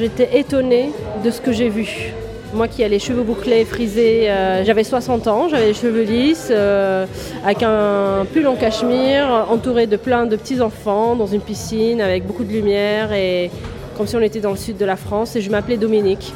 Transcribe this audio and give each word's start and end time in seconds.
J'étais 0.00 0.38
étonnée 0.38 0.92
de 1.22 1.30
ce 1.30 1.42
que 1.42 1.52
j'ai 1.52 1.68
vu. 1.68 2.14
Moi 2.54 2.68
qui 2.68 2.80
ai 2.80 2.88
les 2.88 2.98
cheveux 2.98 3.22
bouclés, 3.22 3.66
frisés, 3.66 4.30
euh, 4.30 4.64
j'avais 4.64 4.82
60 4.82 5.26
ans, 5.26 5.50
j'avais 5.50 5.66
les 5.66 5.74
cheveux 5.74 6.04
lisses, 6.04 6.48
euh, 6.50 7.04
avec 7.44 7.62
un 7.62 8.24
pull 8.32 8.46
en 8.46 8.56
cachemire, 8.56 9.46
entouré 9.50 9.86
de 9.86 9.98
plein 9.98 10.24
de 10.24 10.36
petits-enfants, 10.36 11.16
dans 11.16 11.26
une 11.26 11.42
piscine, 11.42 12.00
avec 12.00 12.26
beaucoup 12.26 12.44
de 12.44 12.50
lumière, 12.50 13.12
et 13.12 13.50
comme 13.98 14.06
si 14.06 14.16
on 14.16 14.22
était 14.22 14.40
dans 14.40 14.52
le 14.52 14.56
sud 14.56 14.78
de 14.78 14.86
la 14.86 14.96
France, 14.96 15.36
et 15.36 15.42
je 15.42 15.50
m'appelais 15.50 15.76
Dominique. 15.76 16.32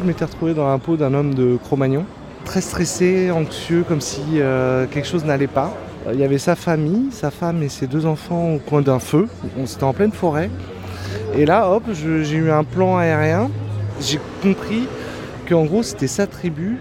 Je 0.00 0.04
m'étais 0.04 0.24
retrouvé 0.24 0.54
dans 0.54 0.66
la 0.68 0.78
peau 0.78 0.96
d'un 0.96 1.14
homme 1.14 1.34
de 1.34 1.56
Cro-Magnon, 1.62 2.04
très 2.44 2.62
stressé, 2.62 3.30
anxieux, 3.30 3.84
comme 3.86 4.00
si 4.00 4.22
euh, 4.38 4.86
quelque 4.90 5.06
chose 5.06 5.24
n'allait 5.24 5.46
pas. 5.46 5.72
Il 6.12 6.18
y 6.18 6.24
avait 6.24 6.38
sa 6.38 6.56
famille, 6.56 7.12
sa 7.12 7.30
femme 7.30 7.62
et 7.62 7.68
ses 7.68 7.86
deux 7.86 8.06
enfants 8.06 8.54
au 8.54 8.58
coin 8.58 8.82
d'un 8.82 8.98
feu. 8.98 9.28
On 9.56 9.66
C'était 9.66 9.84
en 9.84 9.92
pleine 9.92 10.10
forêt. 10.10 10.50
Et 11.36 11.46
là, 11.46 11.70
hop, 11.70 11.84
j'ai 11.92 12.36
eu 12.36 12.50
un 12.50 12.64
plan 12.64 12.98
aérien. 12.98 13.50
J'ai 14.00 14.18
compris 14.42 14.86
qu'en 15.48 15.64
gros, 15.64 15.82
c'était 15.82 16.06
sa 16.06 16.26
tribu 16.26 16.78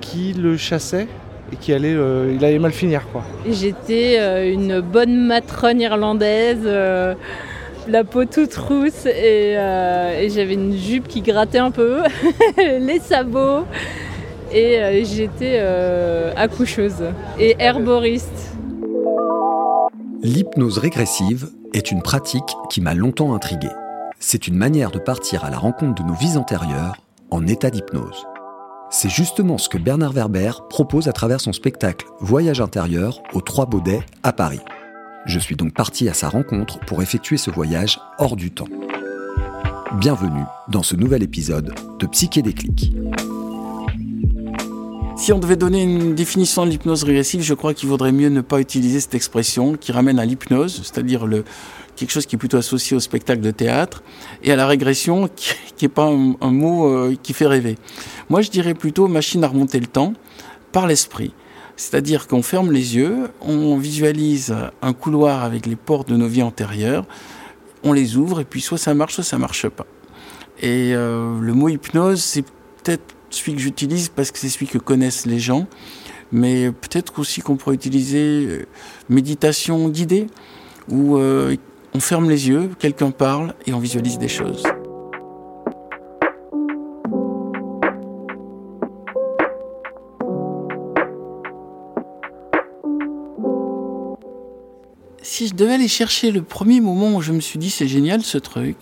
qui 0.00 0.32
le 0.32 0.56
chassait 0.56 1.06
et 1.52 1.56
qui 1.56 1.72
allait, 1.72 1.94
euh, 1.94 2.32
il 2.34 2.44
allait 2.44 2.58
mal 2.58 2.72
finir, 2.72 3.02
quoi. 3.12 3.22
J'étais 3.48 4.16
euh, 4.18 4.52
une 4.52 4.80
bonne 4.80 5.26
matrone 5.26 5.80
irlandaise, 5.80 6.62
euh, 6.64 7.14
la 7.88 8.04
peau 8.04 8.24
toute 8.24 8.54
rousse 8.54 9.06
et, 9.06 9.54
euh, 9.56 10.20
et 10.20 10.28
j'avais 10.28 10.54
une 10.54 10.76
jupe 10.76 11.06
qui 11.08 11.22
grattait 11.22 11.58
un 11.58 11.70
peu, 11.70 12.02
les 12.56 12.98
sabots 12.98 13.64
et 14.52 14.78
euh, 14.78 15.04
j'étais 15.04 15.58
euh, 15.60 16.32
accoucheuse 16.36 17.04
et 17.38 17.56
herboriste. 17.58 18.52
L'hypnose 20.22 20.78
régressive 20.78 21.48
est 21.72 21.90
une 21.90 22.02
pratique 22.02 22.56
qui 22.70 22.80
m'a 22.80 22.94
longtemps 22.94 23.34
intrigué. 23.34 23.68
C'est 24.28 24.48
une 24.48 24.56
manière 24.56 24.90
de 24.90 24.98
partir 24.98 25.44
à 25.44 25.50
la 25.50 25.56
rencontre 25.56 26.02
de 26.02 26.08
nos 26.08 26.16
vies 26.16 26.36
antérieures 26.36 26.96
en 27.30 27.46
état 27.46 27.70
d'hypnose. 27.70 28.26
C'est 28.90 29.08
justement 29.08 29.56
ce 29.56 29.68
que 29.68 29.78
Bernard 29.78 30.14
Werber 30.14 30.50
propose 30.68 31.06
à 31.06 31.12
travers 31.12 31.40
son 31.40 31.52
spectacle 31.52 32.08
Voyage 32.18 32.60
intérieur 32.60 33.22
aux 33.34 33.40
Trois 33.40 33.66
Baudets 33.66 34.02
à 34.24 34.32
Paris. 34.32 34.62
Je 35.26 35.38
suis 35.38 35.54
donc 35.54 35.74
parti 35.74 36.08
à 36.08 36.12
sa 36.12 36.28
rencontre 36.28 36.80
pour 36.86 37.02
effectuer 37.02 37.36
ce 37.36 37.52
voyage 37.52 38.00
hors 38.18 38.34
du 38.34 38.50
temps. 38.50 38.66
Bienvenue 40.00 40.44
dans 40.66 40.82
ce 40.82 40.96
nouvel 40.96 41.22
épisode 41.22 41.72
de 42.00 42.06
Psyché 42.08 42.42
Déclic. 42.42 42.96
Si 45.16 45.32
on 45.32 45.38
devait 45.38 45.56
donner 45.56 45.82
une 45.82 46.14
définition 46.14 46.66
de 46.66 46.70
l'hypnose 46.70 47.02
régressive, 47.02 47.40
je 47.40 47.54
crois 47.54 47.72
qu'il 47.72 47.88
vaudrait 47.88 48.12
mieux 48.12 48.28
ne 48.28 48.42
pas 48.42 48.60
utiliser 48.60 49.00
cette 49.00 49.14
expression 49.14 49.74
qui 49.74 49.90
ramène 49.90 50.18
à 50.18 50.26
l'hypnose, 50.26 50.82
c'est-à-dire 50.84 51.26
quelque 51.96 52.10
chose 52.10 52.26
qui 52.26 52.36
est 52.36 52.38
plutôt 52.38 52.58
associé 52.58 52.96
au 52.96 53.00
spectacle 53.00 53.40
de 53.40 53.50
théâtre, 53.50 54.02
et 54.44 54.52
à 54.52 54.56
la 54.56 54.66
régression 54.66 55.28
qui 55.34 55.56
n'est 55.80 55.88
pas 55.88 56.04
un, 56.04 56.34
un 56.42 56.50
mot 56.50 56.86
euh, 56.86 57.16
qui 57.22 57.32
fait 57.32 57.46
rêver. 57.46 57.76
Moi, 58.28 58.42
je 58.42 58.50
dirais 58.50 58.74
plutôt 58.74 59.08
machine 59.08 59.42
à 59.42 59.48
remonter 59.48 59.80
le 59.80 59.86
temps 59.86 60.12
par 60.70 60.86
l'esprit. 60.86 61.32
C'est-à-dire 61.76 62.26
qu'on 62.26 62.42
ferme 62.42 62.70
les 62.70 62.96
yeux, 62.96 63.30
on 63.40 63.78
visualise 63.78 64.54
un 64.82 64.92
couloir 64.92 65.44
avec 65.44 65.64
les 65.64 65.76
portes 65.76 66.10
de 66.10 66.16
nos 66.16 66.28
vies 66.28 66.42
antérieures, 66.42 67.06
on 67.82 67.94
les 67.94 68.18
ouvre, 68.18 68.40
et 68.40 68.44
puis 68.44 68.60
soit 68.60 68.78
ça 68.78 68.92
marche, 68.92 69.14
soit 69.14 69.24
ça 69.24 69.38
marche 69.38 69.66
pas. 69.68 69.86
Et 70.60 70.94
euh, 70.94 71.40
le 71.40 71.54
mot 71.54 71.68
hypnose, 71.68 72.22
c'est 72.22 72.44
peut-être 72.82 73.15
celui 73.30 73.54
que 73.54 73.60
j'utilise 73.60 74.08
parce 74.08 74.30
que 74.30 74.38
c'est 74.38 74.48
celui 74.48 74.66
que 74.66 74.78
connaissent 74.78 75.26
les 75.26 75.38
gens, 75.38 75.66
mais 76.32 76.70
peut-être 76.70 77.18
aussi 77.18 77.40
qu'on 77.40 77.56
pourrait 77.56 77.74
utiliser 77.74 78.46
euh, 78.46 78.66
méditation 79.08 79.88
guidée, 79.88 80.26
où 80.88 81.16
euh, 81.16 81.56
on 81.94 82.00
ferme 82.00 82.28
les 82.28 82.48
yeux, 82.48 82.70
quelqu'un 82.78 83.10
parle 83.10 83.54
et 83.66 83.72
on 83.72 83.78
visualise 83.78 84.18
des 84.18 84.28
choses. 84.28 84.62
Si 95.22 95.48
je 95.48 95.54
devais 95.54 95.74
aller 95.74 95.88
chercher 95.88 96.30
le 96.30 96.40
premier 96.40 96.80
moment 96.80 97.16
où 97.16 97.20
je 97.20 97.32
me 97.32 97.40
suis 97.40 97.58
dit 97.58 97.68
c'est 97.68 97.88
génial 97.88 98.22
ce 98.22 98.38
truc, 98.38 98.76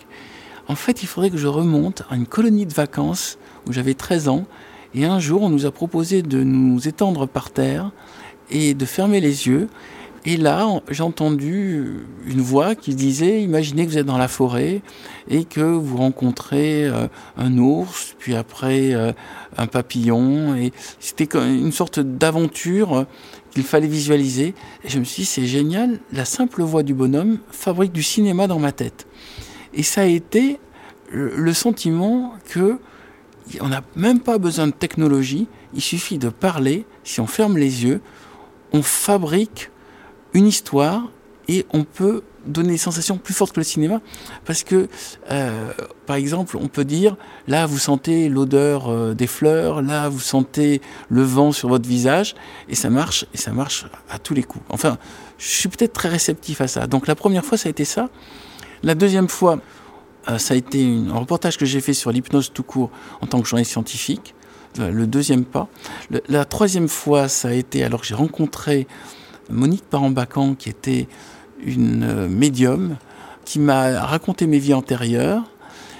en 0.67 0.75
fait 0.75 1.03
il 1.03 1.07
faudrait 1.07 1.29
que 1.29 1.37
je 1.37 1.47
remonte 1.47 2.03
à 2.09 2.15
une 2.15 2.27
colonie 2.27 2.65
de 2.65 2.73
vacances 2.73 3.37
où 3.67 3.73
j'avais 3.73 3.93
13 3.93 4.27
ans 4.29 4.45
et 4.93 5.05
un 5.05 5.19
jour 5.19 5.41
on 5.41 5.49
nous 5.49 5.65
a 5.65 5.71
proposé 5.71 6.21
de 6.21 6.43
nous 6.43 6.87
étendre 6.87 7.27
par 7.27 7.51
terre 7.51 7.91
et 8.49 8.73
de 8.73 8.85
fermer 8.85 9.19
les 9.19 9.47
yeux. 9.47 9.67
Et 10.27 10.37
là, 10.37 10.67
j'ai 10.89 11.03
entendu 11.03 12.07
une 12.25 12.41
voix 12.41 12.73
qui 12.73 12.95
disait 12.95 13.43
Imaginez 13.43 13.85
que 13.85 13.91
vous 13.91 13.97
êtes 13.99 14.07
dans 14.07 14.17
la 14.17 14.27
forêt 14.27 14.81
et 15.29 15.45
que 15.45 15.61
vous 15.61 15.97
rencontrez 15.97 16.85
euh, 16.85 17.07
un 17.37 17.57
ours, 17.59 18.15
puis 18.17 18.33
après 18.33 18.93
euh, 18.93 19.11
un 19.55 19.67
papillon. 19.67 20.55
Et 20.55 20.73
c'était 20.99 21.29
une 21.37 21.71
sorte 21.71 21.99
d'aventure 21.99 22.93
euh, 22.95 23.03
qu'il 23.51 23.63
fallait 23.63 23.87
visualiser. 23.87 24.55
Et 24.83 24.89
je 24.89 24.97
me 24.97 25.03
suis 25.03 25.21
dit 25.21 25.27
C'est 25.27 25.45
génial, 25.45 25.99
la 26.11 26.25
simple 26.25 26.63
voix 26.63 26.81
du 26.81 26.95
bonhomme 26.95 27.37
fabrique 27.51 27.91
du 27.91 28.03
cinéma 28.03 28.47
dans 28.47 28.59
ma 28.59 28.71
tête. 28.71 29.05
Et 29.75 29.83
ça 29.83 30.01
a 30.01 30.05
été 30.05 30.59
le, 31.11 31.53
sentiment 31.53 32.33
que 32.49 32.79
on 33.61 33.67
n'a 33.67 33.83
même 33.95 34.19
pas 34.19 34.37
besoin 34.37 34.67
de 34.67 34.71
technologie, 34.71 35.47
il 35.73 35.81
suffit 35.81 36.17
de 36.17 36.29
parler, 36.29 36.85
si 37.03 37.19
on 37.19 37.27
ferme 37.27 37.57
les 37.57 37.83
yeux, 37.83 38.01
on 38.73 38.81
fabrique 38.81 39.69
une 40.33 40.47
histoire 40.47 41.03
et 41.47 41.65
on 41.71 41.83
peut 41.83 42.23
donner 42.47 42.71
des 42.71 42.77
sensations 42.77 43.17
plus 43.17 43.33
fortes 43.33 43.53
que 43.53 43.59
le 43.59 43.65
cinéma. 43.65 44.01
Parce 44.45 44.63
que 44.63 44.87
euh, 45.31 45.71
par 46.05 46.15
exemple 46.15 46.57
on 46.57 46.67
peut 46.67 46.85
dire 46.85 47.17
là 47.47 47.65
vous 47.65 47.77
sentez 47.77 48.29
l'odeur 48.29 48.89
euh, 48.89 49.13
des 49.13 49.27
fleurs 49.27 49.81
là 49.81 50.09
vous 50.09 50.19
sentez 50.19 50.81
le 51.09 51.23
vent 51.23 51.51
sur 51.51 51.69
votre 51.69 51.87
visage 51.87 52.35
et 52.69 52.75
ça 52.75 52.89
marche 52.89 53.25
et 53.33 53.37
ça 53.37 53.51
marche 53.51 53.85
à 54.09 54.19
tous 54.19 54.33
les 54.33 54.43
coups. 54.43 54.65
Enfin 54.69 54.97
je 55.37 55.47
suis 55.47 55.69
peut-être 55.69 55.93
très 55.93 56.09
réceptif 56.09 56.61
à 56.61 56.67
ça. 56.67 56.87
Donc 56.87 57.07
la 57.07 57.15
première 57.15 57.45
fois 57.45 57.57
ça 57.57 57.67
a 57.67 57.71
été 57.71 57.85
ça 57.85 58.09
la 58.85 58.95
deuxième 58.95 59.27
fois 59.27 59.59
euh, 60.29 60.37
ça 60.37 60.53
a 60.53 60.57
été 60.57 60.79
un 61.09 61.19
reportage 61.19 61.57
que 61.57 61.65
j'ai 61.65 61.81
fait 61.81 61.93
sur 61.93 62.11
l'hypnose 62.11 62.51
tout 62.53 62.63
court 62.63 62.89
en 63.21 63.27
tant 63.27 63.41
que 63.41 63.47
journaliste 63.47 63.71
scientifique 63.71 64.33
Euh, 64.79 64.91
le 64.91 65.07
deuxième 65.07 65.45
pas 65.45 65.69
la 66.27 66.43
troisième 66.43 66.89
fois 66.89 67.29
ça 67.29 67.47
a 67.47 67.53
été 67.53 67.77
alors 67.85 68.01
que 68.01 68.07
j'ai 68.07 68.19
rencontré 68.25 68.87
Monique 69.49 69.83
Parambacan, 69.89 70.55
qui 70.55 70.69
était 70.69 71.07
une 71.63 72.03
euh, 72.03 72.27
médium, 72.27 72.97
qui 73.43 73.59
m'a 73.59 74.01
raconté 74.01 74.47
mes 74.47 74.59
vies 74.59 74.73
antérieures. 74.73 75.43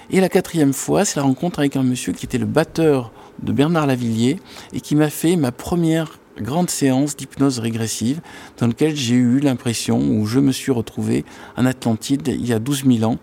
Et 0.10 0.20
la 0.22 0.30
quatrième 0.30 0.74
fois, 0.74 1.06
c'est 1.06 1.18
la 1.18 1.24
rencontre 1.24 1.60
avec 1.60 1.76
un 1.76 1.84
monsieur 1.84 2.14
qui 2.14 2.26
était 2.26 2.38
le 2.38 2.46
batteur 2.46 3.12
de 3.42 3.52
Bernard 3.52 3.88
Lavillier 3.88 4.40
et 4.74 4.82
qui 4.82 4.96
m'a 4.96 5.10
fait 5.10 5.36
ma 5.36 5.52
première 5.52 6.20
grande 6.40 6.70
séance 6.70 7.16
d'hypnose 7.16 7.60
régressive 7.60 8.22
dans 8.58 8.68
laquelle 8.68 8.96
j'ai 8.96 9.16
eu 9.16 9.40
l'impression, 9.40 10.00
où 10.00 10.26
je 10.26 10.40
me 10.40 10.52
suis 10.52 10.72
retrouvé 10.72 11.26
en 11.58 11.66
Atlantide 11.66 12.28
il 12.28 12.46
y 12.46 12.54
a 12.54 12.60
12 12.60 12.86
000 12.86 13.12
ans. 13.12 13.18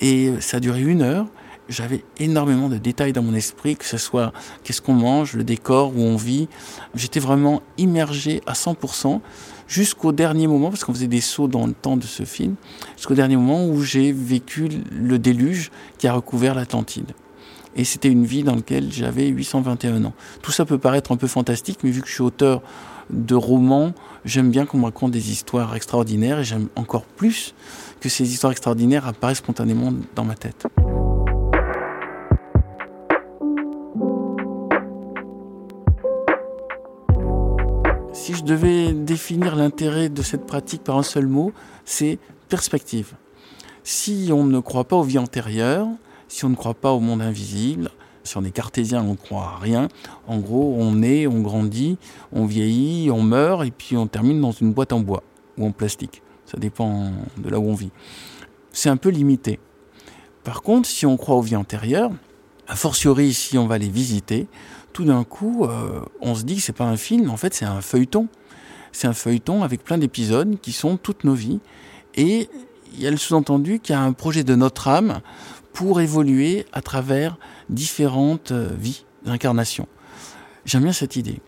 Et 0.00 0.32
ça 0.40 0.58
a 0.58 0.60
duré 0.60 0.82
une 0.82 1.02
heure. 1.02 1.26
J'avais 1.68 2.02
énormément 2.18 2.70
de 2.70 2.78
détails 2.78 3.12
dans 3.12 3.22
mon 3.22 3.34
esprit, 3.34 3.76
que 3.76 3.84
ce 3.84 3.98
soit 3.98 4.32
qu'est-ce 4.64 4.80
qu'on 4.80 4.94
mange, 4.94 5.34
le 5.34 5.44
décor, 5.44 5.92
où 5.94 6.00
on 6.00 6.16
vit. 6.16 6.48
J'étais 6.94 7.20
vraiment 7.20 7.60
immergé 7.76 8.40
à 8.46 8.54
100% 8.54 9.20
jusqu'au 9.66 10.12
dernier 10.12 10.46
moment, 10.46 10.70
parce 10.70 10.84
qu'on 10.84 10.94
faisait 10.94 11.08
des 11.08 11.20
sauts 11.20 11.46
dans 11.46 11.66
le 11.66 11.74
temps 11.74 11.98
de 11.98 12.04
ce 12.04 12.22
film, 12.22 12.54
jusqu'au 12.96 13.14
dernier 13.14 13.36
moment 13.36 13.66
où 13.66 13.82
j'ai 13.82 14.12
vécu 14.12 14.70
le 14.90 15.18
déluge 15.18 15.70
qui 15.98 16.08
a 16.08 16.14
recouvert 16.14 16.54
l'Atlantide. 16.54 17.12
Et 17.78 17.84
c'était 17.84 18.08
une 18.08 18.24
vie 18.24 18.42
dans 18.42 18.56
laquelle 18.56 18.92
j'avais 18.92 19.28
821 19.28 20.04
ans. 20.04 20.12
Tout 20.42 20.50
ça 20.50 20.64
peut 20.64 20.78
paraître 20.78 21.12
un 21.12 21.16
peu 21.16 21.28
fantastique, 21.28 21.78
mais 21.84 21.90
vu 21.90 22.02
que 22.02 22.08
je 22.08 22.12
suis 22.12 22.22
auteur 22.22 22.60
de 23.08 23.36
romans, 23.36 23.92
j'aime 24.24 24.50
bien 24.50 24.66
qu'on 24.66 24.78
me 24.78 24.84
raconte 24.84 25.12
des 25.12 25.30
histoires 25.30 25.76
extraordinaires, 25.76 26.40
et 26.40 26.44
j'aime 26.44 26.66
encore 26.74 27.04
plus 27.04 27.54
que 28.00 28.08
ces 28.08 28.32
histoires 28.32 28.50
extraordinaires 28.50 29.06
apparaissent 29.06 29.38
spontanément 29.38 29.92
dans 30.16 30.24
ma 30.24 30.34
tête. 30.34 30.66
Si 38.12 38.34
je 38.34 38.42
devais 38.42 38.92
définir 38.92 39.54
l'intérêt 39.54 40.08
de 40.08 40.22
cette 40.22 40.46
pratique 40.46 40.82
par 40.82 40.98
un 40.98 41.04
seul 41.04 41.28
mot, 41.28 41.52
c'est 41.84 42.18
perspective. 42.48 43.12
Si 43.84 44.30
on 44.32 44.42
ne 44.42 44.58
croit 44.58 44.84
pas 44.84 44.96
aux 44.96 45.04
vies 45.04 45.18
antérieures, 45.18 45.86
si 46.28 46.44
on 46.44 46.50
ne 46.50 46.54
croit 46.54 46.74
pas 46.74 46.92
au 46.92 47.00
monde 47.00 47.22
invisible, 47.22 47.90
si 48.24 48.36
on 48.36 48.44
est 48.44 48.50
cartésien, 48.50 49.02
on 49.02 49.12
ne 49.12 49.16
croit 49.16 49.54
à 49.56 49.58
rien. 49.58 49.88
En 50.26 50.38
gros, 50.38 50.76
on 50.78 51.02
est, 51.02 51.26
on 51.26 51.40
grandit, 51.40 51.98
on 52.32 52.44
vieillit, 52.44 53.10
on 53.10 53.22
meurt, 53.22 53.64
et 53.66 53.70
puis 53.70 53.96
on 53.96 54.06
termine 54.06 54.40
dans 54.40 54.52
une 54.52 54.72
boîte 54.72 54.92
en 54.92 55.00
bois 55.00 55.22
ou 55.56 55.66
en 55.66 55.72
plastique. 55.72 56.22
Ça 56.44 56.58
dépend 56.58 57.10
de 57.36 57.48
là 57.48 57.58
où 57.58 57.68
on 57.68 57.74
vit. 57.74 57.90
C'est 58.72 58.88
un 58.88 58.96
peu 58.96 59.08
limité. 59.08 59.58
Par 60.44 60.62
contre, 60.62 60.88
si 60.88 61.06
on 61.06 61.16
croit 61.16 61.36
aux 61.36 61.42
vies 61.42 61.56
antérieures, 61.56 62.10
a 62.68 62.76
fortiori 62.76 63.32
si 63.32 63.58
on 63.58 63.66
va 63.66 63.78
les 63.78 63.88
visiter, 63.88 64.46
tout 64.92 65.04
d'un 65.04 65.24
coup, 65.24 65.64
euh, 65.64 66.00
on 66.20 66.34
se 66.34 66.44
dit 66.44 66.56
que 66.56 66.62
c'est 66.62 66.72
pas 66.72 66.84
un 66.84 66.96
film, 66.96 67.30
en 67.30 67.36
fait 67.36 67.54
c'est 67.54 67.64
un 67.64 67.80
feuilleton. 67.80 68.28
C'est 68.92 69.06
un 69.06 69.12
feuilleton 69.12 69.62
avec 69.62 69.84
plein 69.84 69.98
d'épisodes 69.98 70.58
qui 70.60 70.72
sont 70.72 70.96
toutes 70.96 71.24
nos 71.24 71.34
vies. 71.34 71.60
Et 72.14 72.48
il 72.94 73.02
y 73.02 73.06
a 73.06 73.10
le 73.10 73.16
sous-entendu 73.16 73.80
qu'il 73.80 73.94
y 73.94 73.96
a 73.96 74.02
un 74.02 74.12
projet 74.12 74.44
de 74.44 74.54
notre 74.54 74.88
âme 74.88 75.20
pour 75.72 76.00
évoluer 76.00 76.66
à 76.72 76.82
travers 76.82 77.38
différentes 77.70 78.52
euh, 78.52 78.70
vies, 78.78 79.04
incarnations. 79.26 79.86
J'aime 80.64 80.82
bien 80.82 80.92
cette 80.92 81.16
idée. 81.16 81.40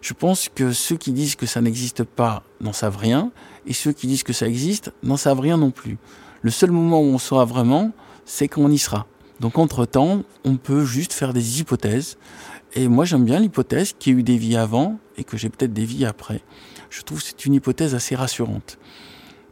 Je 0.00 0.14
pense 0.14 0.48
que 0.48 0.72
ceux 0.72 0.96
qui 0.96 1.12
disent 1.12 1.36
que 1.36 1.46
ça 1.46 1.60
n'existe 1.60 2.04
pas 2.04 2.42
n'en 2.60 2.72
savent 2.72 2.96
rien, 2.96 3.30
et 3.66 3.72
ceux 3.72 3.92
qui 3.92 4.06
disent 4.06 4.22
que 4.22 4.32
ça 4.32 4.48
existe 4.48 4.92
n'en 5.02 5.16
savent 5.16 5.40
rien 5.40 5.56
non 5.56 5.70
plus. 5.70 5.98
Le 6.42 6.50
seul 6.50 6.70
moment 6.70 7.00
où 7.00 7.06
on 7.06 7.18
saura 7.18 7.44
vraiment, 7.44 7.92
c'est 8.24 8.48
quand 8.48 8.62
on 8.62 8.70
y 8.70 8.78
sera. 8.78 9.06
Donc 9.40 9.58
entre-temps, 9.58 10.22
on 10.44 10.56
peut 10.56 10.84
juste 10.84 11.12
faire 11.12 11.32
des 11.32 11.60
hypothèses. 11.60 12.18
Et 12.74 12.88
moi 12.88 13.04
j'aime 13.04 13.24
bien 13.24 13.38
l'hypothèse 13.38 13.94
qu'il 13.98 14.12
y 14.12 14.16
ait 14.16 14.20
eu 14.20 14.22
des 14.22 14.38
vies 14.38 14.56
avant 14.56 14.98
et 15.16 15.24
que 15.24 15.36
j'ai 15.36 15.48
peut-être 15.48 15.72
des 15.72 15.84
vies 15.84 16.04
après. 16.04 16.40
Je 16.90 17.02
trouve 17.02 17.20
que 17.20 17.26
c'est 17.28 17.44
une 17.44 17.54
hypothèse 17.54 17.94
assez 17.94 18.14
rassurante. 18.14 18.78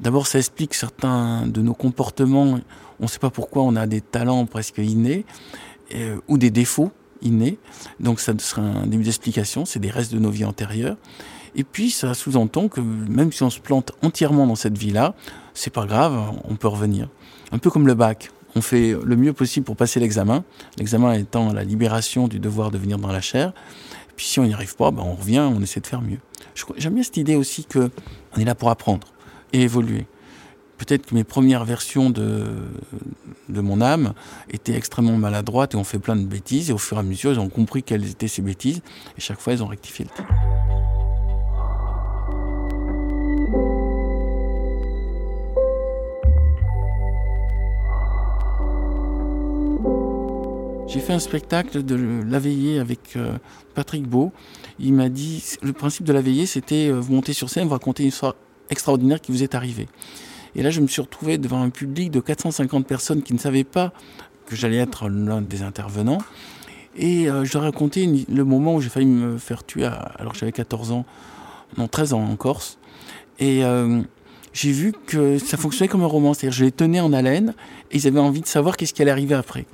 D'abord, 0.00 0.26
ça 0.26 0.38
explique 0.38 0.74
certains 0.74 1.46
de 1.46 1.60
nos 1.60 1.74
comportements. 1.74 2.58
On 3.00 3.04
ne 3.04 3.08
sait 3.08 3.18
pas 3.18 3.30
pourquoi 3.30 3.62
on 3.62 3.76
a 3.76 3.86
des 3.86 4.00
talents 4.00 4.46
presque 4.46 4.78
innés 4.78 5.26
euh, 5.94 6.18
ou 6.26 6.38
des 6.38 6.50
défauts 6.50 6.90
innés. 7.20 7.58
Donc 8.00 8.18
ça 8.18 8.32
serait 8.38 8.62
un 8.62 8.86
début 8.86 9.04
d'explication. 9.04 9.66
C'est 9.66 9.78
des 9.78 9.90
restes 9.90 10.12
de 10.12 10.18
nos 10.18 10.30
vies 10.30 10.46
antérieures. 10.46 10.96
Et 11.54 11.64
puis 11.64 11.90
ça 11.90 12.14
sous-entend 12.14 12.68
que 12.68 12.80
même 12.80 13.30
si 13.30 13.42
on 13.42 13.50
se 13.50 13.60
plante 13.60 13.92
entièrement 14.02 14.46
dans 14.46 14.54
cette 14.54 14.78
vie-là, 14.78 15.14
c'est 15.52 15.72
pas 15.72 15.84
grave, 15.84 16.18
on 16.44 16.56
peut 16.56 16.68
revenir. 16.68 17.08
Un 17.52 17.58
peu 17.58 17.70
comme 17.70 17.86
le 17.86 17.94
bac. 17.94 18.30
On 18.56 18.62
fait 18.62 18.96
le 19.04 19.16
mieux 19.16 19.32
possible 19.32 19.66
pour 19.66 19.76
passer 19.76 20.00
l'examen. 20.00 20.44
L'examen 20.78 21.12
étant 21.12 21.52
la 21.52 21.62
libération 21.62 22.26
du 22.26 22.40
devoir 22.40 22.70
de 22.70 22.78
venir 22.78 22.98
dans 22.98 23.12
la 23.12 23.20
chair. 23.20 23.52
Puis 24.16 24.26
si 24.26 24.40
on 24.40 24.44
n'y 24.44 24.54
arrive 24.54 24.76
pas, 24.76 24.90
ben 24.90 25.02
on 25.04 25.14
revient, 25.14 25.40
on 25.40 25.60
essaie 25.62 25.80
de 25.80 25.86
faire 25.86 26.02
mieux. 26.02 26.18
J'aime 26.76 26.94
bien 26.94 27.02
cette 27.02 27.16
idée 27.16 27.36
aussi 27.36 27.64
que 27.64 27.90
on 28.34 28.40
est 28.40 28.44
là 28.44 28.54
pour 28.54 28.70
apprendre 28.70 29.06
et 29.52 29.62
évoluer. 29.62 30.06
Peut-être 30.78 31.06
que 31.06 31.14
mes 31.14 31.24
premières 31.24 31.66
versions 31.66 32.08
de, 32.08 32.46
de 33.50 33.60
mon 33.60 33.82
âme 33.82 34.14
étaient 34.50 34.74
extrêmement 34.74 35.18
maladroites 35.18 35.74
et 35.74 35.76
ont 35.76 35.84
fait 35.84 35.98
plein 35.98 36.16
de 36.16 36.24
bêtises. 36.24 36.70
Et 36.70 36.72
au 36.72 36.78
fur 36.78 36.96
et 36.96 37.00
à 37.00 37.02
mesure, 37.02 37.32
ils 37.32 37.38
ont 37.38 37.50
compris 37.50 37.82
quelles 37.82 38.08
étaient 38.08 38.28
ces 38.28 38.40
bêtises. 38.40 38.80
Et 39.18 39.20
chaque 39.20 39.40
fois, 39.40 39.52
ils 39.52 39.62
ont 39.62 39.66
rectifié 39.66 40.06
le 40.06 40.10
tir. 40.14 40.26
J'ai 50.86 50.98
fait 50.98 51.12
un 51.12 51.20
spectacle 51.20 51.84
de 51.84 52.22
la 52.28 52.38
veillée 52.40 52.80
avec 52.80 53.14
euh, 53.14 53.36
Patrick 53.74 54.08
Beau. 54.08 54.32
Il 54.80 54.94
m'a 54.94 55.08
dit, 55.08 55.44
le 55.62 55.72
principe 55.72 56.04
de 56.04 56.12
la 56.12 56.20
veillée, 56.20 56.46
c'était 56.46 56.88
euh, 56.88 56.98
vous 56.98 57.12
montez 57.12 57.32
sur 57.32 57.48
scène, 57.48 57.68
vous 57.68 57.74
racontez 57.74 58.02
une 58.02 58.08
histoire 58.08 58.34
extraordinaire 58.70 59.20
qui 59.20 59.32
vous 59.32 59.42
est 59.42 59.54
arrivée. 59.54 59.88
Et 60.54 60.62
là, 60.62 60.70
je 60.70 60.80
me 60.80 60.86
suis 60.86 61.00
retrouvé 61.00 61.38
devant 61.38 61.62
un 61.62 61.70
public 61.70 62.10
de 62.10 62.20
450 62.20 62.86
personnes 62.86 63.22
qui 63.22 63.34
ne 63.34 63.38
savaient 63.38 63.64
pas 63.64 63.92
que 64.46 64.56
j'allais 64.56 64.78
être 64.78 65.08
l'un 65.08 65.42
des 65.42 65.62
intervenants. 65.62 66.18
Et 66.96 67.30
euh, 67.30 67.44
je 67.44 67.52
leur 67.54 67.62
ai 67.62 67.66
raconté 67.66 68.08
le 68.28 68.44
moment 68.44 68.74
où 68.74 68.80
j'ai 68.80 68.88
failli 68.88 69.06
me 69.06 69.38
faire 69.38 69.64
tuer 69.64 69.84
alors 69.84 70.34
j'avais 70.34 70.50
14 70.50 70.90
ans, 70.90 71.04
non 71.78 71.86
13 71.86 72.14
ans 72.14 72.24
en 72.24 72.36
Corse. 72.36 72.78
Et 73.38 73.62
j'ai 74.52 74.72
vu 74.72 74.92
que 75.06 75.38
ça 75.38 75.56
fonctionnait 75.56 75.88
comme 75.88 76.02
un 76.02 76.06
roman, 76.06 76.34
c'est-à-dire 76.34 76.58
je 76.58 76.64
les 76.64 76.72
tenais 76.72 77.00
en 77.00 77.12
haleine 77.12 77.54
et 77.90 77.96
ils 77.96 78.06
avaient 78.06 78.20
envie 78.20 78.40
de 78.40 78.46
savoir 78.46 78.76
qu'est-ce 78.76 78.92
qui 78.92 79.02
allait 79.02 79.10
arriver 79.10 79.34
après. 79.34 79.64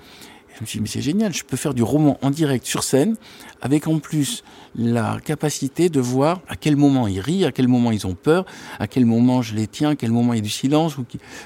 Je 0.56 0.62
me 0.62 0.66
suis 0.66 0.78
dit, 0.78 0.82
mais 0.82 0.88
c'est 0.88 1.02
génial, 1.02 1.34
je 1.34 1.44
peux 1.44 1.56
faire 1.56 1.74
du 1.74 1.82
roman 1.82 2.18
en 2.22 2.30
direct 2.30 2.64
sur 2.64 2.82
scène, 2.82 3.16
avec 3.60 3.86
en 3.86 3.98
plus 3.98 4.42
la 4.74 5.18
capacité 5.22 5.90
de 5.90 6.00
voir 6.00 6.40
à 6.48 6.56
quel 6.56 6.76
moment 6.76 7.06
ils 7.06 7.20
rient, 7.20 7.44
à 7.44 7.52
quel 7.52 7.68
moment 7.68 7.92
ils 7.92 8.06
ont 8.06 8.14
peur, 8.14 8.46
à 8.78 8.86
quel 8.86 9.04
moment 9.04 9.42
je 9.42 9.54
les 9.54 9.66
tiens, 9.66 9.90
à 9.90 9.96
quel 9.96 10.10
moment 10.10 10.32
il 10.32 10.36
y 10.36 10.40
a 10.40 10.42
du 10.42 10.48
silence. 10.48 10.96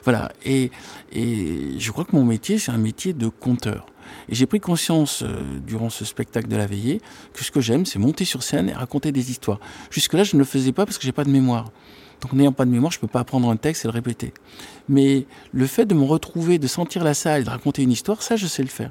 Voilà. 0.04 0.30
Et, 0.44 0.70
et 1.12 1.74
je 1.78 1.90
crois 1.90 2.04
que 2.04 2.14
mon 2.14 2.24
métier, 2.24 2.58
c'est 2.58 2.70
un 2.70 2.78
métier 2.78 3.12
de 3.12 3.28
conteur. 3.28 3.86
Et 4.28 4.34
j'ai 4.34 4.46
pris 4.46 4.60
conscience 4.60 5.22
euh, 5.22 5.58
durant 5.66 5.90
ce 5.90 6.04
spectacle 6.04 6.48
de 6.48 6.56
la 6.56 6.66
veillée 6.66 7.00
que 7.32 7.44
ce 7.44 7.50
que 7.50 7.60
j'aime, 7.60 7.86
c'est 7.86 7.98
monter 7.98 8.24
sur 8.24 8.42
scène 8.42 8.68
et 8.68 8.72
raconter 8.72 9.12
des 9.12 9.30
histoires. 9.30 9.60
Jusque-là, 9.90 10.24
je 10.24 10.36
ne 10.36 10.40
le 10.40 10.44
faisais 10.44 10.72
pas 10.72 10.86
parce 10.86 10.98
que 10.98 11.04
j'ai 11.04 11.12
pas 11.12 11.24
de 11.24 11.30
mémoire. 11.30 11.70
Donc 12.20 12.32
n'ayant 12.32 12.52
pas 12.52 12.64
de 12.64 12.70
mémoire, 12.70 12.92
je 12.92 12.98
ne 12.98 13.00
peux 13.02 13.08
pas 13.08 13.20
apprendre 13.20 13.48
un 13.50 13.56
texte 13.56 13.84
et 13.84 13.88
le 13.88 13.92
répéter. 13.92 14.32
Mais 14.88 15.26
le 15.52 15.66
fait 15.66 15.86
de 15.86 15.94
me 15.94 16.04
retrouver, 16.04 16.58
de 16.58 16.66
sentir 16.66 17.04
la 17.04 17.14
salle 17.14 17.44
de 17.44 17.50
raconter 17.50 17.82
une 17.82 17.92
histoire, 17.92 18.22
ça, 18.22 18.36
je 18.36 18.46
sais 18.46 18.62
le 18.62 18.68
faire. 18.68 18.90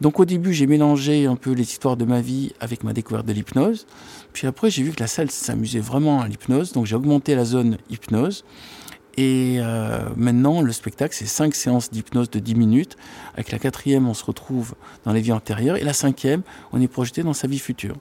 Donc 0.00 0.18
au 0.18 0.24
début, 0.24 0.52
j'ai 0.52 0.66
mélangé 0.66 1.26
un 1.26 1.36
peu 1.36 1.52
les 1.52 1.62
histoires 1.62 1.96
de 1.96 2.04
ma 2.04 2.20
vie 2.20 2.52
avec 2.58 2.82
ma 2.82 2.92
découverte 2.92 3.24
de 3.24 3.32
l'hypnose. 3.32 3.86
Puis 4.32 4.48
après, 4.48 4.68
j'ai 4.68 4.82
vu 4.82 4.90
que 4.90 5.00
la 5.00 5.06
salle 5.06 5.30
s'amusait 5.30 5.78
vraiment 5.78 6.20
à 6.20 6.26
l'hypnose. 6.26 6.72
Donc 6.72 6.86
j'ai 6.86 6.96
augmenté 6.96 7.36
la 7.36 7.44
zone 7.44 7.78
hypnose. 7.88 8.44
Et 9.16 9.58
euh, 9.60 10.00
maintenant, 10.16 10.62
le 10.62 10.72
spectacle, 10.72 11.14
c'est 11.14 11.26
cinq 11.26 11.54
séances 11.54 11.90
d'hypnose 11.90 12.30
de 12.30 12.40
10 12.40 12.54
minutes. 12.56 12.96
Avec 13.34 13.52
la 13.52 13.58
quatrième, 13.58 14.08
on 14.08 14.14
se 14.14 14.24
retrouve 14.24 14.74
dans 15.04 15.12
les 15.12 15.20
vies 15.20 15.32
antérieures. 15.32 15.76
Et 15.76 15.84
la 15.84 15.92
cinquième, 15.92 16.42
on 16.72 16.80
est 16.80 16.88
projeté 16.88 17.22
dans 17.22 17.34
sa 17.34 17.46
vie 17.46 17.60
future. 17.60 17.94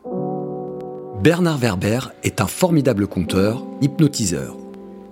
Bernard 1.21 1.59
Werber 1.59 1.99
est 2.23 2.41
un 2.41 2.47
formidable 2.47 3.05
conteur, 3.05 3.63
hypnotiseur. 3.79 4.57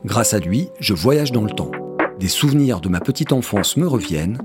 Grâce 0.05 0.33
à 0.33 0.39
lui, 0.39 0.69
je 0.79 0.95
voyage 0.95 1.31
dans 1.31 1.43
le 1.43 1.51
temps. 1.51 1.69
Des 2.19 2.27
souvenirs 2.27 2.81
de 2.81 2.89
ma 2.89 2.99
petite 2.99 3.31
enfance 3.31 3.77
me 3.77 3.87
reviennent 3.87 4.39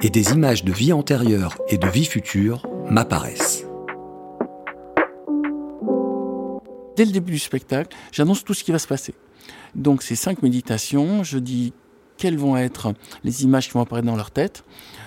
et 0.00 0.10
des 0.10 0.30
images 0.30 0.62
de 0.62 0.70
vie 0.70 0.92
antérieure 0.92 1.58
et 1.70 1.76
de 1.76 1.88
vie 1.88 2.04
future 2.04 2.64
m'apparaissent. 2.88 3.66
Dès 6.96 7.04
le 7.04 7.10
début 7.10 7.32
du 7.32 7.40
spectacle, 7.40 7.96
j'annonce 8.12 8.44
tout 8.44 8.54
ce 8.54 8.62
qui 8.62 8.70
va 8.70 8.78
se 8.78 8.86
passer. 8.86 9.12
Donc 9.74 10.04
ces 10.04 10.14
cinq 10.14 10.44
méditations, 10.44 11.24
je 11.24 11.40
dis 11.40 11.72
quelles 12.16 12.38
vont 12.38 12.56
être 12.56 12.94
les 13.24 13.42
images 13.42 13.66
qui 13.66 13.72
vont 13.72 13.80
apparaître 13.80 14.06
dans 14.06 14.14
leur 14.14 14.30
tête. 14.30 14.62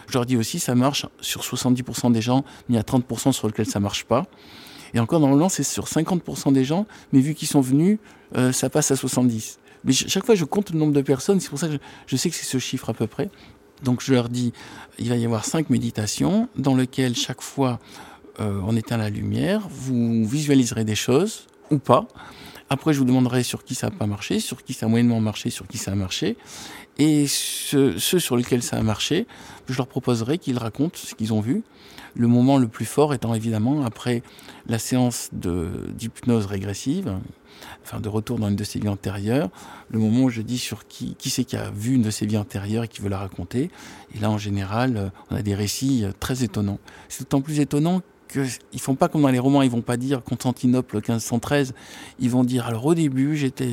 Je 0.07 0.13
leur 0.15 0.25
dis 0.25 0.35
aussi 0.35 0.59
ça 0.59 0.75
marche 0.75 1.05
sur 1.21 1.39
70% 1.39 2.11
des 2.11 2.21
gens, 2.21 2.43
il 2.67 2.75
y 2.75 2.77
a 2.77 2.81
30% 2.81 3.31
sur 3.31 3.47
lesquels 3.47 3.65
ça 3.65 3.79
marche 3.79 4.03
pas. 4.03 4.25
Et 4.93 4.99
encore, 4.99 5.19
normalement, 5.19 5.49
c'est 5.49 5.63
sur 5.63 5.85
50% 5.85 6.53
des 6.53 6.63
gens, 6.63 6.85
mais 7.13 7.19
vu 7.19 7.33
qu'ils 7.33 7.47
sont 7.47 7.61
venus, 7.61 7.99
euh, 8.35 8.51
ça 8.51 8.69
passe 8.69 8.91
à 8.91 8.95
70. 8.95 9.59
Mais 9.83 9.93
chaque 9.93 10.25
fois, 10.25 10.35
je 10.35 10.45
compte 10.45 10.71
le 10.71 10.79
nombre 10.79 10.93
de 10.93 11.01
personnes, 11.01 11.39
c'est 11.39 11.49
pour 11.49 11.59
ça 11.59 11.67
que 11.67 11.77
je, 12.05 12.15
sais 12.15 12.29
que 12.29 12.35
c'est 12.35 12.45
ce 12.45 12.59
chiffre 12.59 12.89
à 12.89 12.93
peu 12.93 13.07
près. 13.07 13.29
Donc 13.83 14.01
je 14.01 14.13
leur 14.13 14.29
dis, 14.29 14.53
il 14.99 15.09
va 15.09 15.15
y 15.15 15.25
avoir 15.25 15.43
cinq 15.43 15.69
méditations 15.71 16.47
dans 16.55 16.75
lesquelles 16.75 17.15
chaque 17.15 17.41
fois 17.41 17.79
euh, 18.39 18.61
on 18.65 18.75
éteint 18.75 18.97
la 18.97 19.09
lumière, 19.09 19.67
vous 19.69 20.23
visualiserez 20.25 20.83
des 20.83 20.95
choses 20.95 21.47
ou 21.71 21.79
pas. 21.79 22.07
Après, 22.73 22.93
je 22.93 22.99
vous 22.99 23.05
demanderai 23.05 23.43
sur 23.43 23.65
qui 23.65 23.75
ça 23.75 23.89
n'a 23.89 23.97
pas 23.97 24.05
marché, 24.05 24.39
sur 24.39 24.63
qui 24.63 24.71
ça 24.71 24.85
a 24.85 24.89
moyennement 24.89 25.19
marché, 25.19 25.49
sur 25.49 25.67
qui 25.67 25.77
ça 25.77 25.91
a 25.91 25.95
marché. 25.95 26.37
Et 26.97 27.27
ceux, 27.27 27.99
sur 27.99 28.37
lesquels 28.37 28.63
ça 28.63 28.77
a 28.77 28.81
marché, 28.81 29.27
je 29.67 29.75
leur 29.75 29.87
proposerai 29.87 30.37
qu'ils 30.37 30.57
racontent 30.57 30.95
ce 30.95 31.13
qu'ils 31.13 31.33
ont 31.33 31.41
vu. 31.41 31.63
Le 32.15 32.27
moment 32.27 32.57
le 32.57 32.69
plus 32.69 32.85
fort 32.85 33.13
étant 33.13 33.33
évidemment 33.33 33.83
après 33.83 34.23
la 34.67 34.79
séance 34.79 35.31
d'hypnose 35.33 36.45
régressive, 36.45 37.13
enfin 37.83 37.99
de 37.99 38.07
retour 38.07 38.39
dans 38.39 38.47
une 38.47 38.55
de 38.55 38.63
ses 38.63 38.79
vies 38.79 38.87
antérieures, 38.87 39.49
le 39.89 39.99
moment 39.99 40.23
où 40.23 40.29
je 40.29 40.41
dis 40.41 40.57
sur 40.57 40.87
qui, 40.87 41.15
qui 41.15 41.29
c'est 41.29 41.43
qui 41.43 41.57
a 41.57 41.71
vu 41.71 41.95
une 41.95 42.03
de 42.03 42.09
ses 42.09 42.25
vies 42.25 42.37
antérieures 42.37 42.85
et 42.85 42.87
qui 42.87 43.01
veut 43.01 43.09
la 43.09 43.17
raconter. 43.17 43.69
Et 44.15 44.19
là, 44.19 44.31
en 44.31 44.37
général, 44.37 45.11
on 45.29 45.35
a 45.35 45.41
des 45.41 45.55
récits 45.55 46.05
très 46.21 46.45
étonnants. 46.45 46.79
C'est 47.09 47.23
d'autant 47.23 47.41
plus 47.41 47.59
étonnant 47.59 48.01
qu'ils 48.31 48.79
font 48.79 48.95
pas 48.95 49.07
comme 49.07 49.21
dans 49.21 49.29
les 49.29 49.39
romans, 49.39 49.61
ils 49.61 49.69
vont 49.69 49.81
pas 49.81 49.97
dire 49.97 50.23
Constantinople 50.23 50.95
1513, 50.95 51.73
ils 52.19 52.29
vont 52.29 52.43
dire 52.43 52.65
alors 52.65 52.85
au 52.85 52.95
début 52.95 53.35
j'étais 53.35 53.71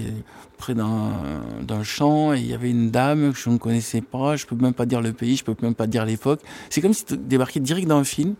près 0.57 0.75
d'un 0.75 1.83
champ 1.83 2.35
et 2.35 2.41
il 2.41 2.47
y 2.47 2.55
avait 2.55 2.71
une 2.71 2.91
dame 2.91 3.33
que 3.33 3.39
je 3.39 3.51
ne 3.51 3.59
connaissais 3.59 4.01
pas, 4.01 4.37
je 4.37 4.47
peux 4.47 4.57
même 4.57 4.75
pas 4.75 4.87
dire 4.87 5.01
le 5.01 5.13
pays, 5.13 5.37
je 5.37 5.45
peux 5.45 5.55
même 5.63 5.75
pas 5.75 5.87
dire 5.87 6.05
l'époque. 6.05 6.41
C'est 6.71 6.81
comme 6.81 6.93
si 6.93 7.05
tu 7.05 7.17
débarquais 7.17 7.61
direct 7.61 7.87
dans 7.87 7.99
un 7.99 8.05
film. 8.05 8.35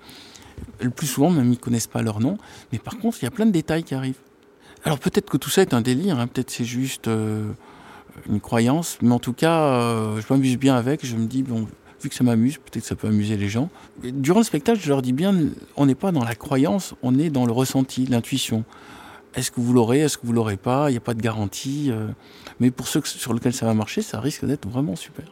Le 0.81 0.91
plus 0.91 1.07
souvent, 1.07 1.31
même 1.31 1.53
ils 1.53 1.59
connaissent 1.59 1.87
pas 1.87 2.03
leur 2.03 2.19
nom, 2.19 2.37
mais 2.73 2.79
par 2.79 2.99
contre 2.99 3.19
il 3.23 3.25
y 3.25 3.29
a 3.29 3.31
plein 3.31 3.47
de 3.47 3.53
détails 3.53 3.85
qui 3.85 3.95
arrivent. 3.95 4.19
Alors 4.85 4.99
peut-être 4.99 5.31
que 5.31 5.37
tout 5.37 5.51
ça 5.51 5.63
est 5.63 5.75
un 5.75 5.81
délire, 5.81 6.19
hein. 6.19 6.27
peut-être 6.27 6.51
c'est 6.51 6.65
juste 6.65 7.09
euh, 7.09 7.53
une 8.29 8.41
croyance, 8.41 8.99
mais 9.03 9.13
en 9.13 9.19
tout 9.19 9.33
cas, 9.33 9.61
euh, 9.61 10.21
je 10.21 10.33
m'amuse 10.33 10.57
bien 10.57 10.75
avec, 10.75 11.07
je 11.07 11.17
me 11.17 11.27
dis 11.27 11.43
bon 11.43 11.69
vu 12.03 12.09
que 12.09 12.15
ça 12.15 12.25
m'amuse, 12.25 12.59
peut-être 12.59 12.83
que 12.83 12.89
ça 12.89 12.95
peut 12.95 13.09
amuser 13.09 13.37
les 13.37 13.49
gens. 13.49 13.71
durant 14.03 14.41
le 14.41 14.45
spectacle, 14.45 14.81
je 14.81 14.89
leur 14.89 15.03
dis 15.03 15.13
bien, 15.13 15.35
on 15.77 15.87
n'est 15.87 15.95
pas 15.95 16.13
dans 16.13 16.25
la 16.25 16.35
croyance, 16.35 16.95
on 17.03 17.19
est 17.19 17.31
dans 17.31 17.47
le 17.47 17.53
ressenti, 17.53 18.07
l'intuition. 18.07 18.65
Est-ce 19.35 19.51
que 19.51 19.61
vous 19.61 19.73
l'aurez, 19.73 20.01
est-ce 20.01 20.19
que 20.19 20.27
vous 20.27 20.33
l'aurez 20.33 20.57
pas? 20.57 20.91
Il 20.91 20.93
n'y 20.93 20.99
a 20.99 21.01
pas 21.01 21.15
de 21.15 21.21
garantie. 21.21 21.91
Euh. 21.91 22.09
mais 22.61 22.71
pour 22.71 22.89
ceux 22.89 23.03
sur 23.05 23.35
lesquels 23.35 23.53
ça 23.53 23.67
va 23.67 23.75
marcher, 23.75 24.03
ça 24.03 24.21
risque 24.21 24.45
d'être 24.45 24.69
vraiment 24.69 24.97
super. 24.97 25.27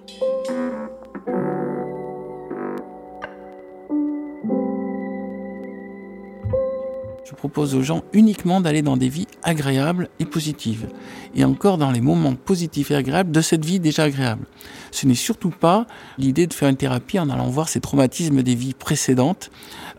Propose 7.37 7.75
aux 7.75 7.83
gens 7.83 8.03
uniquement 8.13 8.61
d'aller 8.61 8.83
dans 8.83 8.97
des 8.97 9.09
vies 9.09 9.27
agréables 9.43 10.09
et 10.19 10.25
positives. 10.25 10.89
Et 11.35 11.45
encore 11.45 11.79
dans 11.79 11.91
les 11.91 12.01
moments 12.01 12.35
positifs 12.35 12.91
et 12.91 12.97
agréables 12.97 13.31
de 13.31 13.41
cette 13.41 13.65
vie 13.65 13.79
déjà 13.79 14.05
agréable. 14.05 14.47
Ce 14.91 15.07
n'est 15.07 15.15
surtout 15.15 15.51
pas 15.51 15.87
l'idée 16.19 16.47
de 16.47 16.55
faire 16.55 16.69
une 16.69 16.77
thérapie 16.77 17.19
en 17.19 17.29
allant 17.29 17.49
voir 17.49 17.69
ces 17.69 17.81
traumatismes 17.81 18.43
des 18.43 18.55
vies 18.55 18.75
précédentes. 18.75 19.51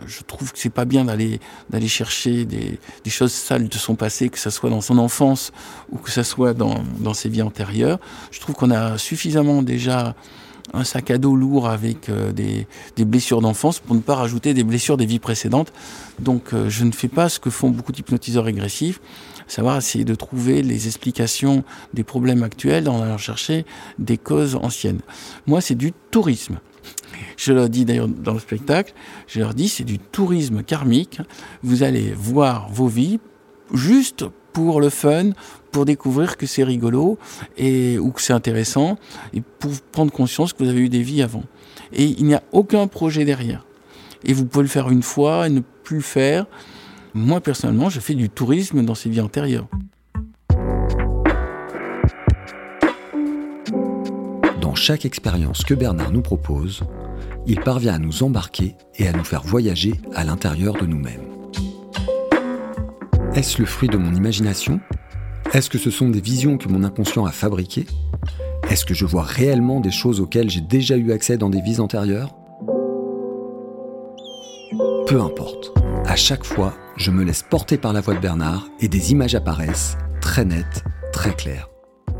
Je 0.06 0.22
trouve 0.24 0.52
que 0.52 0.60
c'est 0.60 0.70
pas 0.70 0.86
bien 0.86 1.06
d'aller 1.06 1.40
d'aller 1.70 1.88
chercher 1.88 2.46
des, 2.46 2.80
des, 3.04 3.10
choses 3.10 3.32
sales 3.32 3.68
de 3.68 3.78
son 3.78 3.96
passé, 3.96 4.30
que 4.30 4.40
ce 4.40 4.50
soit 4.50 4.70
dans 4.70 4.82
son 4.82 4.98
enfance 4.98 5.52
ou 5.92 5.98
que 5.98 6.12
ce 6.12 6.24
soit 6.24 6.54
dans, 6.54 6.84
dans 7.00 7.14
ses 7.14 7.30
vies 7.30 7.42
antérieures. 7.42 8.00
Je 8.32 8.40
trouve 8.40 8.56
qu'on 8.56 8.72
a 8.72 8.98
suffisamment 8.98 9.62
déjà 9.62 10.16
un 10.74 10.84
sac 10.84 11.12
à 11.12 11.18
dos 11.18 11.36
lourd 11.36 11.68
avec 11.68 12.10
euh, 12.10 12.32
des, 12.32 12.68
blessures 13.06 13.42
d'enfance 13.42 13.80
pour 13.80 13.96
ne 13.96 14.02
pas 14.02 14.16
rajouter 14.16 14.54
des 14.54 14.64
blessures 14.64 14.98
des 14.98 15.06
vies 15.06 15.20
précédentes. 15.20 15.72
Donc 16.20 16.54
euh, 16.54 16.70
je 16.70 16.84
ne 16.84 16.92
fais 16.92 17.08
pas 17.08 17.30
ce 17.30 17.40
que 17.40 17.50
font 17.50 17.70
beaucoup 17.70 17.92
d'hypnotiseurs 17.92 18.46
régressifs, 18.46 19.00
savoir 19.48 19.78
essayer 19.78 20.06
de 20.06 20.16
trouver 20.16 20.62
les 20.62 20.88
explications 20.88 21.64
des 21.94 22.04
problèmes 22.04 22.44
actuels 22.44 22.90
en 22.90 23.02
allant 23.02 23.18
chercher 23.18 23.66
des 24.00 24.18
causes 24.18 24.56
anciennes. 24.56 25.02
Moi, 25.46 25.62
c'est 25.62 25.76
du 25.76 25.94
tourisme. 26.12 26.60
Je 27.36 27.54
leur 27.54 27.70
dis 27.70 27.86
d'ailleurs 27.86 28.08
dans 28.08 28.34
le 28.34 28.40
spectacle, 28.40 28.94
je 29.28 29.40
leur 29.40 29.54
dis 29.54 29.70
c'est 29.70 29.84
du 29.84 30.00
tourisme 30.00 30.64
karmique. 30.64 31.22
Vous 31.64 31.84
allez 31.84 32.14
voir 32.16 32.70
vos 32.70 32.88
vies 32.88 33.20
juste 33.74 34.26
pour 34.58 34.82
le 34.82 34.90
fun, 34.90 35.34
pour 35.72 35.86
découvrir 35.86 36.36
que 36.36 36.48
c'est 36.48 36.64
rigolo 36.64 37.20
et 37.58 38.00
ou 38.00 38.10
que 38.10 38.24
c'est 38.24 38.34
intéressant 38.34 38.98
et 39.32 39.42
pour 39.60 39.70
prendre 39.92 40.12
conscience 40.12 40.52
que 40.52 40.64
vous 40.64 40.70
avez 40.72 40.80
eu 40.80 40.90
des 40.90 41.04
vies 41.04 41.22
avant. 41.22 41.44
Et 41.94 42.06
il 42.06 42.26
n'y 42.26 42.34
a 42.34 42.42
aucun 42.52 42.88
projet 42.88 43.24
derrière. 43.24 43.68
Et 44.24 44.34
vous 44.34 44.48
pouvez 44.48 44.64
le 44.64 44.70
faire 44.70 44.90
une 44.90 45.04
fois 45.04 45.46
et 45.46 45.52
ne 45.52 45.60
plus 45.84 45.98
le 45.98 46.02
faire. 46.02 46.48
Moi 47.14 47.40
personnellement, 47.40 47.92
je 47.92 48.00
fais 48.00 48.16
du 48.16 48.32
tourisme 48.32 48.84
dans 48.84 48.96
ces 48.96 49.12
vies 49.12 49.22
antérieures. 49.22 49.68
Dans 54.60 54.74
chaque 54.74 55.06
expérience 55.06 55.64
que 55.64 55.76
Bernard 55.76 56.12
nous 56.12 56.24
propose, 56.24 56.82
il 57.46 57.60
parvient 57.60 57.94
à 57.94 58.00
nous 58.00 58.24
embarquer 58.24 58.76
et 58.96 59.08
à 59.08 59.12
nous 59.12 59.24
faire 59.24 59.44
voyager 59.44 59.94
à 60.16 60.24
l'intérieur 60.24 60.74
de 60.74 60.88
nous-mêmes. 60.88 61.37
Est-ce 63.38 63.60
le 63.60 63.68
fruit 63.68 63.88
de 63.88 63.98
mon 63.98 64.16
imagination? 64.16 64.80
Est-ce 65.54 65.70
que 65.70 65.78
ce 65.78 65.92
sont 65.92 66.10
des 66.10 66.22
visions 66.22 66.58
que 66.58 66.68
mon 66.70 66.84
inconscient 66.84 67.24
a 67.28 67.32
fabriquées? 67.32 67.86
Est-ce 68.72 68.84
que 68.84 68.96
je 68.96 69.06
vois 69.06 69.22
réellement 69.22 69.80
des 69.80 69.92
choses 69.92 70.20
auxquelles 70.20 70.50
j'ai 70.50 70.60
déjà 70.60 70.98
eu 70.98 71.12
accès 71.12 71.38
dans 71.38 71.52
des 71.52 71.62
vies 71.62 71.80
antérieures? 71.80 72.36
Peu 75.06 75.22
importe. 75.22 75.72
À 76.06 76.16
chaque 76.16 76.46
fois, 76.46 76.74
je 76.96 77.12
me 77.12 77.24
laisse 77.24 77.44
porter 77.48 77.78
par 77.78 77.94
la 77.94 78.02
voix 78.02 78.16
de 78.16 78.20
Bernard 78.20 78.70
et 78.80 78.88
des 78.88 79.12
images 79.12 79.36
apparaissent, 79.36 80.00
très 80.20 80.44
nettes, 80.44 80.84
très 81.14 81.36
claires. 81.36 81.70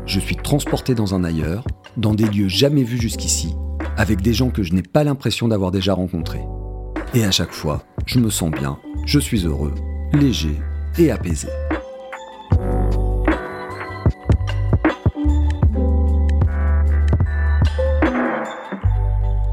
Je 0.06 0.20
suis 0.20 0.36
transporté 0.36 0.94
dans 0.94 1.16
un 1.16 1.24
ailleurs, 1.24 1.64
dans 1.96 2.14
des 2.14 2.26
lieux 2.26 2.46
jamais 2.46 2.84
vus 2.84 3.00
jusqu'ici, 3.00 3.56
avec 3.96 4.22
des 4.22 4.34
gens 4.34 4.50
que 4.50 4.62
je 4.62 4.72
n'ai 4.72 4.84
pas 4.84 5.02
l'impression 5.02 5.48
d'avoir 5.48 5.72
déjà 5.72 5.94
rencontrés. 5.94 6.46
Et 7.12 7.24
à 7.24 7.32
chaque 7.32 7.50
fois, 7.50 7.82
je 8.06 8.20
me 8.20 8.30
sens 8.30 8.52
bien, 8.52 8.78
je 9.04 9.18
suis 9.18 9.46
heureux, 9.46 9.74
léger 10.12 10.56
et 10.98 11.10
apaisé. 11.10 11.48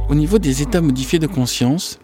Au 0.09 0.15
niveau 0.15 0.39
des 0.39 0.61
états 0.61 0.81
modifiés 0.81 1.19
de 1.19 1.27
conscience, 1.27 1.99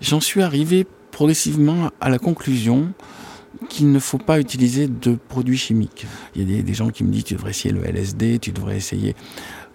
j'en 0.00 0.20
suis 0.20 0.42
arrivé 0.42 0.86
progressivement 1.10 1.90
à 2.00 2.08
la 2.08 2.18
conclusion 2.18 2.92
qu'il 3.68 3.92
ne 3.92 3.98
faut 3.98 4.18
pas 4.18 4.40
utiliser 4.40 4.88
de 4.88 5.16
produits 5.28 5.58
chimiques. 5.58 6.06
Il 6.34 6.50
y 6.50 6.58
a 6.58 6.62
des, 6.62 6.74
gens 6.74 6.90
qui 6.90 7.04
me 7.04 7.10
disent 7.10 7.24
tu 7.24 7.34
devrais 7.34 7.50
essayer 7.50 7.72
le 7.72 7.84
LSD, 7.84 8.38
tu 8.38 8.52
devrais 8.52 8.76
essayer. 8.76 9.14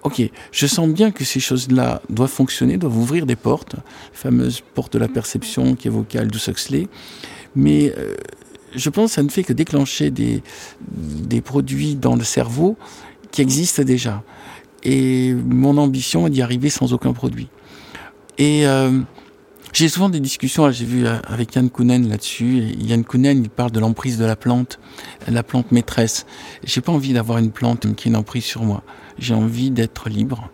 Ok, 0.04 0.22
je 0.52 0.68
sens 0.68 0.88
bien 0.90 1.12
que 1.12 1.24
ces 1.24 1.40
choses-là 1.40 2.02
doivent 2.10 2.30
fonctionner, 2.30 2.78
doivent 2.78 2.98
ouvrir 2.98 3.26
des 3.26 3.36
portes, 3.36 3.76
la 3.76 3.84
fameuse 4.14 4.62
porte 4.74 4.94
de 4.94 5.00
la 5.00 5.08
perception 5.08 5.76
qui 5.76 5.88
évoquait 5.88 6.20
Aldous 6.20 6.50
Huxley, 6.50 6.88
mais 7.56 7.94
euh, 7.98 8.16
je 8.76 8.90
pense 8.90 9.12
que 9.12 9.16
ça 9.16 9.24
ne 9.24 9.30
fait 9.30 9.44
que 9.44 9.54
déclencher 9.54 10.12
des, 10.12 10.42
produits 11.42 11.96
dans 11.96 12.16
le 12.16 12.24
cerveau 12.24 12.78
qui 13.32 13.42
existent 13.42 13.84
déjà. 13.84 14.24
Et 14.84 15.34
mon 15.34 15.78
ambition 15.78 16.28
est 16.28 16.30
d'y 16.30 16.42
arriver 16.42 16.70
sans 16.70 16.94
aucun 16.94 17.14
produit. 17.14 17.50
Et 18.38 18.68
euh, 18.68 19.02
j'ai 19.74 19.90
souvent 19.90 20.10
des 20.10 20.20
discussions, 20.20 20.70
j'ai 20.72 20.86
vu 20.86 21.06
euh, 21.06 21.18
avec 21.28 21.56
Yann 21.56 21.70
Kounen 21.70 22.08
là-dessus. 22.08 22.64
Yann 22.80 23.04
Kounen, 23.04 23.44
il 23.44 23.50
parle 23.50 23.72
de 23.72 23.80
l'emprise 23.80 24.18
de 24.18 24.26
la 24.26 24.36
plante, 24.36 24.80
la 25.28 25.44
plante 25.44 25.72
maîtresse. 25.72 26.26
J'ai 26.64 26.82
pas 26.82 26.92
envie 26.92 27.14
d'avoir 27.14 27.40
une 27.40 27.52
plante 27.52 27.94
qui 27.96 28.08
ait 28.08 28.12
une 28.12 28.18
emprise 28.18 28.46
sur 28.46 28.64
moi. 28.64 28.84
J'ai 29.18 29.34
envie 29.34 29.72
d'être 29.72 30.10
libre. 30.10 30.50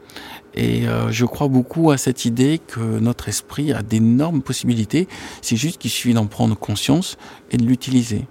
Et 0.55 0.87
euh, 0.87 1.11
je 1.11 1.25
crois 1.25 1.47
beaucoup 1.47 1.91
à 1.91 1.97
cette 1.97 2.25
idée 2.25 2.59
que 2.65 2.99
notre 2.99 3.29
esprit 3.29 3.71
a 3.73 3.81
d'énormes 3.81 4.41
possibilités. 4.41 5.07
C'est 5.41 5.55
juste 5.55 5.79
qu'il 5.79 5.91
suffit 5.91 6.13
d'en 6.13 6.27
prendre 6.27 6.57
conscience 6.57 7.17
et 7.51 7.57
de 7.57 7.65
l'utiliser. 7.65 8.25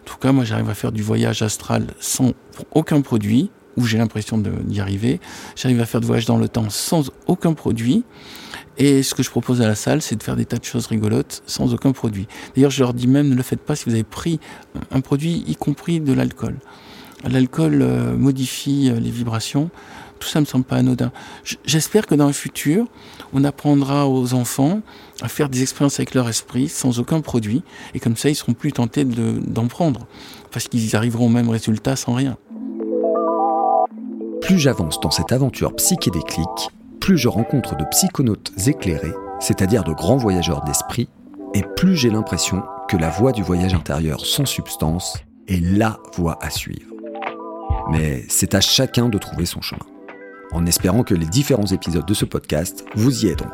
En 0.00 0.04
tout 0.04 0.16
cas, 0.16 0.32
moi, 0.32 0.44
j'arrive 0.44 0.68
à 0.68 0.74
faire 0.74 0.92
du 0.92 1.02
voyage 1.02 1.42
astral 1.42 1.86
sans 2.00 2.32
aucun 2.72 3.00
produit, 3.00 3.50
où 3.76 3.84
j'ai 3.84 3.98
l'impression 3.98 4.38
d'y 4.38 4.80
arriver. 4.80 5.20
J'arrive 5.56 5.80
à 5.80 5.86
faire 5.86 6.00
du 6.00 6.06
voyage 6.06 6.26
dans 6.26 6.36
le 6.36 6.48
temps 6.48 6.70
sans 6.70 7.10
aucun 7.26 7.52
produit. 7.52 8.04
Et 8.78 9.02
ce 9.02 9.14
que 9.14 9.22
je 9.22 9.30
propose 9.30 9.60
à 9.60 9.68
la 9.68 9.74
salle, 9.74 10.02
c'est 10.02 10.16
de 10.16 10.22
faire 10.22 10.36
des 10.36 10.46
tas 10.46 10.56
de 10.56 10.64
choses 10.64 10.86
rigolotes 10.86 11.42
sans 11.46 11.72
aucun 11.74 11.92
produit. 11.92 12.26
D'ailleurs, 12.54 12.70
je 12.70 12.80
leur 12.80 12.94
dis 12.94 13.06
même, 13.06 13.28
ne 13.28 13.34
le 13.34 13.42
faites 13.42 13.60
pas 13.60 13.76
si 13.76 13.84
vous 13.84 13.94
avez 13.94 14.04
pris 14.04 14.40
un 14.90 15.00
produit, 15.00 15.44
y 15.46 15.54
compris 15.54 16.00
de 16.00 16.12
l'alcool. 16.12 16.56
L'alcool 17.28 17.82
euh, 17.82 18.16
modifie 18.16 18.90
euh, 18.90 18.98
les 18.98 19.10
vibrations. 19.10 19.70
Tout 20.20 20.28
ça 20.28 20.40
me 20.40 20.44
semble 20.44 20.64
pas 20.64 20.76
anodin. 20.76 21.10
J'espère 21.64 22.06
que 22.06 22.14
dans 22.14 22.26
le 22.28 22.32
futur, 22.32 22.86
on 23.32 23.42
apprendra 23.42 24.08
aux 24.08 24.34
enfants 24.34 24.80
à 25.22 25.28
faire 25.28 25.48
des 25.48 25.62
expériences 25.62 25.98
avec 25.98 26.14
leur 26.14 26.28
esprit 26.28 26.68
sans 26.68 27.00
aucun 27.00 27.20
produit. 27.20 27.62
Et 27.94 28.00
comme 28.00 28.16
ça, 28.16 28.28
ils 28.28 28.36
seront 28.36 28.52
plus 28.52 28.72
tentés 28.72 29.04
d'en 29.04 29.66
prendre. 29.66 30.06
Parce 30.52 30.68
qu'ils 30.68 30.94
arriveront 30.94 31.26
au 31.26 31.30
même 31.30 31.48
résultat 31.48 31.96
sans 31.96 32.12
rien. 32.12 32.36
Plus 34.42 34.58
j'avance 34.58 35.00
dans 35.00 35.10
cette 35.10 35.32
aventure 35.32 35.74
psychédéclique, 35.76 36.70
plus 37.00 37.16
je 37.16 37.28
rencontre 37.28 37.76
de 37.76 37.84
psychonautes 37.90 38.52
éclairés, 38.66 39.14
c'est-à-dire 39.38 39.84
de 39.84 39.92
grands 39.92 40.16
voyageurs 40.16 40.62
d'esprit, 40.64 41.08
et 41.54 41.62
plus 41.76 41.96
j'ai 41.96 42.10
l'impression 42.10 42.62
que 42.88 42.96
la 42.96 43.10
voie 43.10 43.32
du 43.32 43.42
voyage 43.42 43.74
intérieur 43.74 44.26
sans 44.26 44.46
substance 44.46 45.18
est 45.46 45.60
LA 45.60 45.98
voie 46.14 46.38
à 46.40 46.50
suivre. 46.50 46.92
Mais 47.90 48.24
c'est 48.28 48.54
à 48.54 48.60
chacun 48.60 49.08
de 49.08 49.18
trouver 49.18 49.46
son 49.46 49.60
chemin. 49.60 49.86
En 50.52 50.66
espérant 50.66 51.04
que 51.04 51.14
les 51.14 51.26
différents 51.26 51.66
épisodes 51.66 52.06
de 52.06 52.14
ce 52.14 52.24
podcast 52.24 52.84
vous 52.94 53.24
y 53.24 53.28
aideront. 53.28 53.50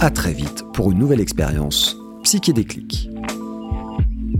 À 0.00 0.10
très 0.10 0.32
vite 0.32 0.64
pour 0.72 0.90
une 0.90 0.98
nouvelle 0.98 1.20
expérience 1.20 1.96
psychédéclique. 2.24 3.08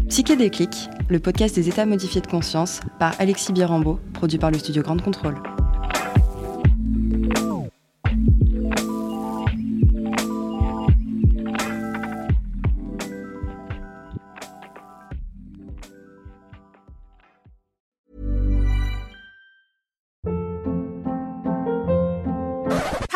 Psychédéclique, 0.09 0.89
le 1.09 1.21
podcast 1.21 1.55
des 1.55 1.69
états 1.69 1.87
modifiés 1.87 2.21
de 2.21 2.27
conscience 2.27 2.81
par 2.99 3.15
Alexis 3.21 3.53
Birambeau, 3.53 4.01
produit 4.13 4.39
par 4.39 4.51
le 4.51 4.59
studio 4.59 4.83
Grande 4.83 5.03
Contrôle. 5.03 5.37